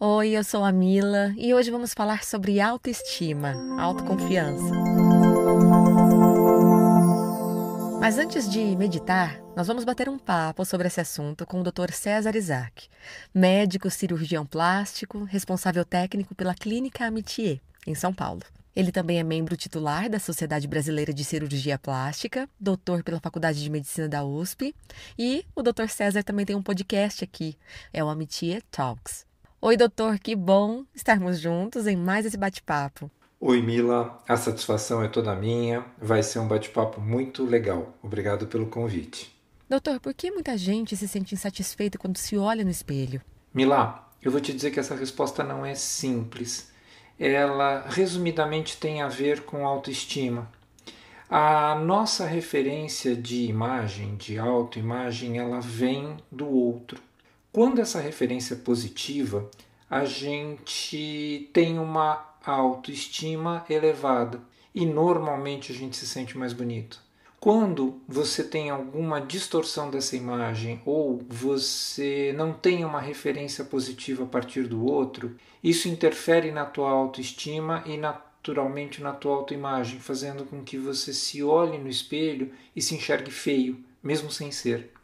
[0.00, 4.72] Oi, eu sou a Mila e hoje vamos falar sobre autoestima, autoconfiança.
[7.98, 11.90] Mas antes de meditar, nós vamos bater um papo sobre esse assunto com o Dr.
[11.90, 12.88] César Isaac,
[13.34, 18.42] médico cirurgião plástico, responsável técnico pela Clínica Amitié, em São Paulo.
[18.76, 23.68] Ele também é membro titular da Sociedade Brasileira de Cirurgia Plástica, doutor pela Faculdade de
[23.68, 24.72] Medicina da USP,
[25.18, 25.88] e o Dr.
[25.88, 27.58] César também tem um podcast aqui,
[27.92, 29.26] é o Amitié Talks.
[29.60, 33.10] Oi, doutor, que bom estarmos juntos em mais esse bate-papo.
[33.40, 35.84] Oi, Mila, a satisfação é toda minha.
[36.00, 37.92] Vai ser um bate-papo muito legal.
[38.00, 39.36] Obrigado pelo convite.
[39.68, 43.20] Doutor, por que muita gente se sente insatisfeita quando se olha no espelho?
[43.52, 46.70] Mila, eu vou te dizer que essa resposta não é simples.
[47.18, 50.48] Ela, resumidamente, tem a ver com autoestima.
[51.28, 57.07] A nossa referência de imagem, de autoimagem, ela vem do outro.
[57.50, 59.50] Quando essa referência é positiva,
[59.88, 64.40] a gente tem uma autoestima elevada
[64.74, 67.00] e normalmente a gente se sente mais bonito.
[67.40, 74.26] Quando você tem alguma distorção dessa imagem ou você não tem uma referência positiva a
[74.26, 80.62] partir do outro, isso interfere na tua autoestima e naturalmente na tua autoimagem, fazendo com
[80.62, 84.97] que você se olhe no espelho e se enxergue feio, mesmo sem ser.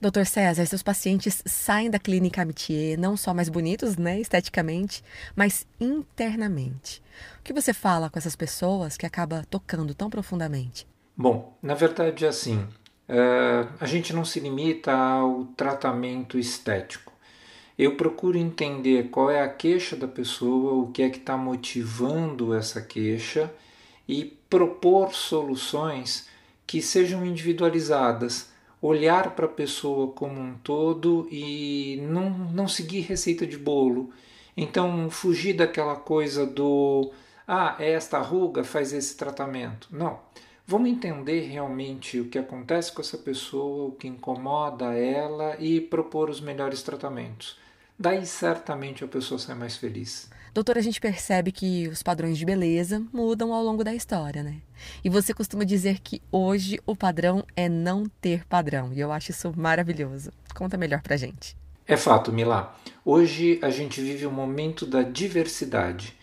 [0.00, 5.02] Doutor César, seus pacientes saem da clínica Amitié não só mais bonitos, né, esteticamente,
[5.34, 7.02] mas internamente.
[7.40, 10.86] O que você fala com essas pessoas que acaba tocando tão profundamente?
[11.16, 17.12] Bom, na verdade é assim, uh, a gente não se limita ao tratamento estético.
[17.76, 22.54] Eu procuro entender qual é a queixa da pessoa, o que é que está motivando
[22.54, 23.52] essa queixa
[24.06, 26.28] e propor soluções
[26.64, 33.46] que sejam individualizadas olhar para a pessoa como um todo e não, não seguir receita
[33.46, 34.10] de bolo.
[34.56, 37.12] Então, fugir daquela coisa do
[37.46, 39.88] ah, é esta ruga, faz esse tratamento.
[39.90, 40.20] Não.
[40.66, 46.28] Vamos entender realmente o que acontece com essa pessoa, o que incomoda ela e propor
[46.28, 47.56] os melhores tratamentos.
[47.98, 50.30] Daí certamente a pessoa sai mais feliz.
[50.54, 54.58] Doutora, a gente percebe que os padrões de beleza mudam ao longo da história, né?
[55.04, 59.30] E você costuma dizer que hoje o padrão é não ter padrão, e eu acho
[59.30, 60.30] isso maravilhoso.
[60.54, 61.56] Conta melhor pra gente.
[61.86, 62.76] É fato, Milá.
[63.04, 66.14] Hoje a gente vive o um momento da diversidade.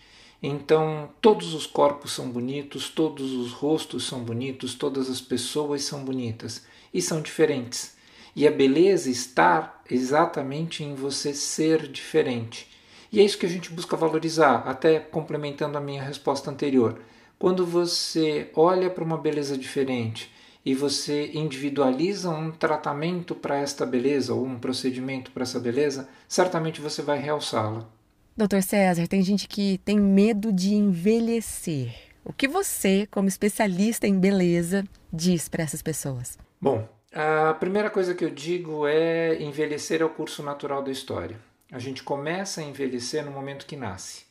[0.42, 6.04] Então, todos os corpos são bonitos, todos os rostos são bonitos, todas as pessoas são
[6.04, 7.95] bonitas e são diferentes.
[8.36, 12.68] E a beleza está exatamente em você ser diferente.
[13.10, 17.00] E é isso que a gente busca valorizar, até complementando a minha resposta anterior.
[17.38, 20.30] Quando você olha para uma beleza diferente
[20.62, 26.78] e você individualiza um tratamento para esta beleza ou um procedimento para essa beleza, certamente
[26.78, 27.88] você vai realçá-la.
[28.36, 31.94] Doutor César, tem gente que tem medo de envelhecer.
[32.22, 36.36] O que você, como especialista em beleza, diz para essas pessoas?
[36.60, 36.86] Bom,
[37.18, 41.40] a primeira coisa que eu digo é envelhecer é o curso natural da história.
[41.72, 44.26] A gente começa a envelhecer no momento que nasce.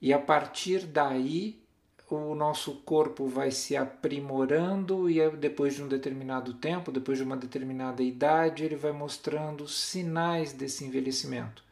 [0.00, 1.60] E a partir daí,
[2.08, 7.36] o nosso corpo vai se aprimorando e depois de um determinado tempo, depois de uma
[7.36, 11.64] determinada idade, ele vai mostrando sinais desse envelhecimento.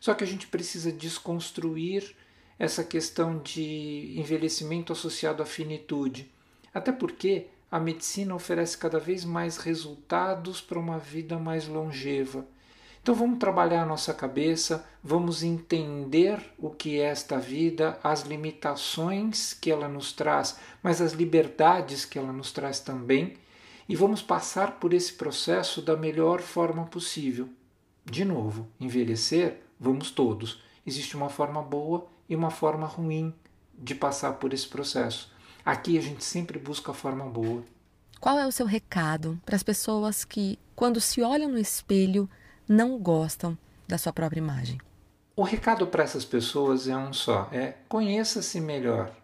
[0.00, 2.16] Só que a gente precisa desconstruir
[2.58, 6.28] essa questão de envelhecimento associado à finitude.
[6.74, 12.46] Até porque a medicina oferece cada vez mais resultados para uma vida mais longeva.
[13.02, 19.54] Então vamos trabalhar a nossa cabeça, vamos entender o que é esta vida, as limitações
[19.54, 23.36] que ela nos traz, mas as liberdades que ela nos traz também,
[23.88, 27.48] e vamos passar por esse processo da melhor forma possível.
[28.04, 30.62] De novo, envelhecer, vamos todos.
[30.86, 33.34] Existe uma forma boa e uma forma ruim
[33.72, 35.32] de passar por esse processo.
[35.68, 37.62] Aqui a gente sempre busca a forma boa.
[38.18, 42.26] Qual é o seu recado para as pessoas que, quando se olham no espelho,
[42.66, 43.54] não gostam
[43.86, 44.80] da sua própria imagem.
[45.36, 49.14] O recado para essas pessoas é um só: é conheça-se melhor,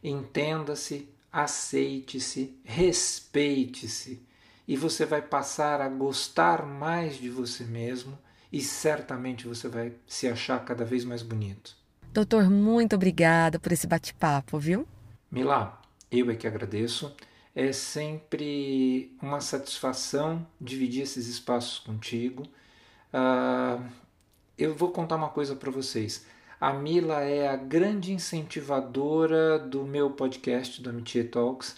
[0.00, 4.24] entenda-se, aceite-se, respeite-se,
[4.68, 8.16] e você vai passar a gostar mais de você mesmo
[8.52, 11.76] e certamente você vai se achar cada vez mais bonito.
[12.12, 14.86] Doutor, muito obrigada por esse bate-papo, viu?
[15.28, 17.14] Milá, eu é que agradeço.
[17.54, 22.44] É sempre uma satisfação dividir esses espaços contigo.
[23.12, 23.84] Uh,
[24.56, 26.24] eu vou contar uma coisa para vocês.
[26.60, 31.76] A Mila é a grande incentivadora do meu podcast, do Amitié Talks.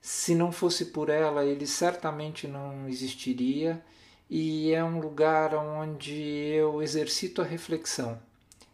[0.00, 3.82] Se não fosse por ela, ele certamente não existiria.
[4.28, 8.18] E é um lugar onde eu exercito a reflexão.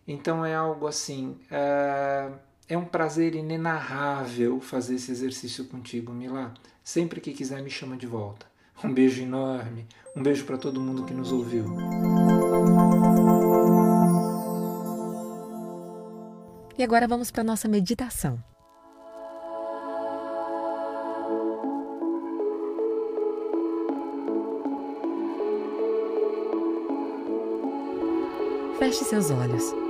[0.07, 1.39] Então é algo assim.
[1.51, 2.31] É,
[2.69, 6.53] é um prazer inenarrável fazer esse exercício contigo, Milá.
[6.83, 8.47] Sempre que quiser, me chama de volta.
[8.83, 9.87] Um beijo enorme.
[10.15, 11.67] Um beijo para todo mundo que nos ouviu.
[16.79, 18.43] E agora vamos para a nossa meditação.
[28.79, 29.86] Feche seus olhos.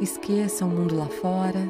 [0.00, 1.68] Esqueça o mundo lá fora.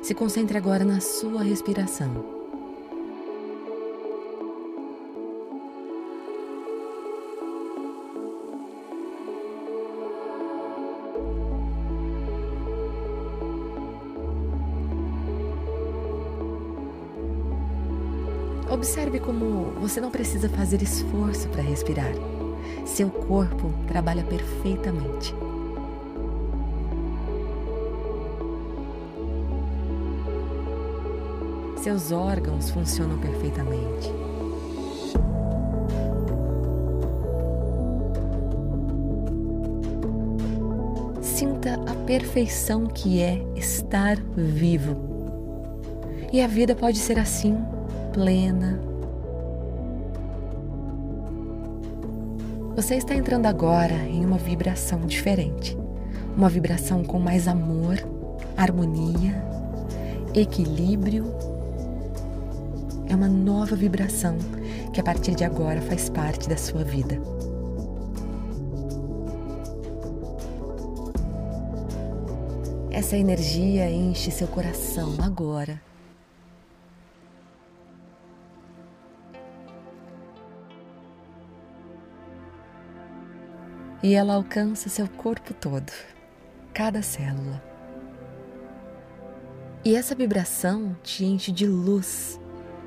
[0.00, 2.24] Se concentre agora na sua respiração.
[18.70, 22.12] Observe como você não precisa fazer esforço para respirar.
[22.86, 25.34] Seu corpo trabalha perfeitamente.
[31.84, 34.10] Seus órgãos funcionam perfeitamente.
[41.20, 44.96] Sinta a perfeição que é estar vivo.
[46.32, 47.54] E a vida pode ser assim
[48.14, 48.80] plena.
[52.76, 55.76] Você está entrando agora em uma vibração diferente,
[56.34, 57.96] uma vibração com mais amor,
[58.56, 59.34] harmonia,
[60.34, 61.53] equilíbrio.
[63.14, 64.36] É uma nova vibração
[64.92, 67.16] que a partir de agora faz parte da sua vida.
[72.90, 75.80] Essa energia enche seu coração agora
[84.02, 85.92] e ela alcança seu corpo todo,
[86.72, 87.62] cada célula.
[89.84, 92.40] E essa vibração te enche de luz.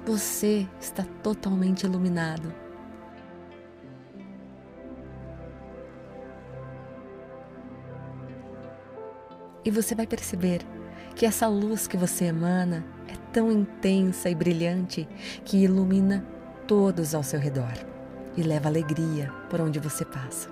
[0.08, 2.54] Você está totalmente iluminado.
[9.66, 10.62] E você vai perceber
[11.14, 15.06] que essa luz que você emana é tão intensa e brilhante
[15.44, 16.26] que ilumina
[16.66, 17.74] todos ao seu redor
[18.38, 20.50] e leva alegria por onde você passa.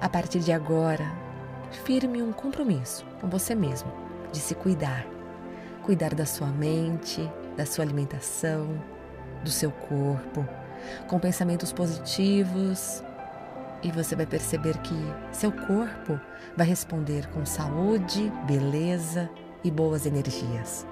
[0.00, 1.28] A partir de agora,
[1.70, 3.92] firme um compromisso com você mesmo
[4.32, 5.06] de se cuidar.
[5.82, 8.80] Cuidar da sua mente, da sua alimentação,
[9.42, 10.46] do seu corpo,
[11.08, 13.02] com pensamentos positivos.
[13.82, 14.94] E você vai perceber que
[15.32, 16.20] seu corpo
[16.56, 19.30] vai responder com saúde, beleza
[19.64, 20.86] e boas energias.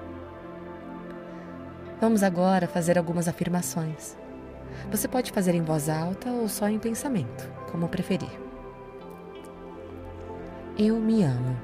[2.01, 4.17] Vamos agora fazer algumas afirmações.
[4.91, 8.48] Você pode fazer em voz alta ou só em pensamento, como preferir.
[10.81, 11.57] Eu me amo.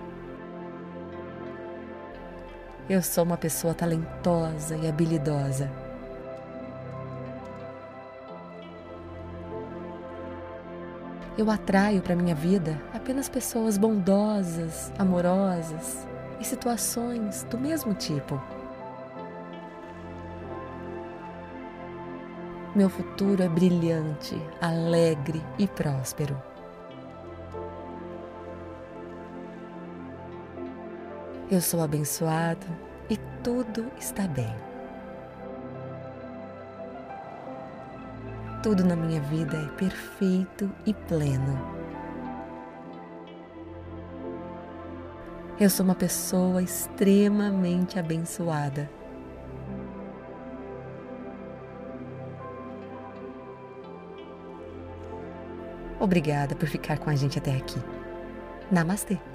[2.91, 5.71] Eu sou uma pessoa talentosa e habilidosa.
[11.39, 16.05] Eu atraio para minha vida apenas pessoas bondosas, amorosas
[16.41, 18.43] e situações do mesmo tipo.
[22.75, 26.54] Meu futuro é brilhante, alegre e próspero.
[31.55, 32.67] Eu sou abençoado
[33.09, 34.53] e tudo está bem.
[38.61, 41.57] Tudo na minha vida é perfeito e pleno.
[45.61, 48.91] Eu sou uma pessoa extremamente abençoada.
[56.01, 57.79] Obrigada por ficar com a gente até aqui.
[58.73, 59.34] Namastê!